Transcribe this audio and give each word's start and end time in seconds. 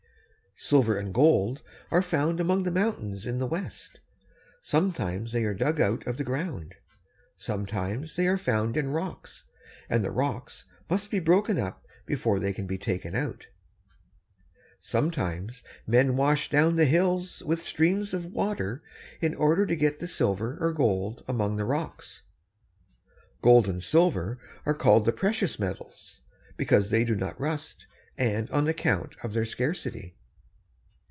Silver 0.53 0.95
and 0.99 1.11
gold 1.11 1.63
are 1.89 2.03
found 2.03 2.39
among 2.39 2.63
the 2.63 2.71
mountains 2.71 3.25
in 3.25 3.39
the 3.39 3.47
west. 3.47 3.99
Sometimes 4.61 5.31
they 5.31 5.43
are 5.45 5.55
dug 5.55 5.81
out 5.81 6.05
of 6.05 6.17
the 6.17 6.23
ground. 6.23 6.75
Sometimes 7.35 8.15
they 8.15 8.27
are 8.27 8.37
found 8.37 8.77
in 8.77 8.89
rocks, 8.91 9.45
and 9.89 10.03
the 10.03 10.11
rocks 10.11 10.65
must 10.87 11.09
be 11.09 11.19
broken 11.19 11.57
up 11.57 11.87
before 12.05 12.37
they 12.39 12.53
can 12.53 12.67
be 12.67 12.77
taken 12.77 13.15
out. 13.15 13.47
[Illustration: 13.47 13.53
"SOMETIMES 14.81 15.63
MEN 15.87 16.15
WASH 16.15 16.49
DOWN 16.51 16.75
THE 16.75 16.83
HILLS."] 16.83 16.83
Sometimes 16.83 16.83
men 16.83 16.85
wash 16.85 16.85
down 16.85 16.85
the 16.85 16.85
hills 16.85 17.43
with 17.43 17.63
streams 17.63 18.13
of 18.13 18.25
water 18.31 18.83
in 19.19 19.33
order 19.33 19.65
to 19.65 19.75
get 19.75 19.93
at 19.95 19.99
the 19.99 20.07
silver 20.07 20.57
or 20.59 20.71
gold 20.73 21.23
among 21.27 21.55
the 21.55 21.65
rocks. 21.65 22.21
Gold 23.41 23.67
and 23.69 23.81
silver 23.81 24.37
are 24.67 24.75
called 24.75 25.05
the 25.05 25.11
precious 25.13 25.57
metals 25.57 26.21
because 26.57 26.89
they 26.91 27.03
do 27.05 27.15
not 27.15 27.39
rust, 27.39 27.87
and 28.17 28.47
on 28.51 28.67
account 28.67 29.15
of 29.23 29.33
their 29.33 29.45
scarcity. 29.45 30.17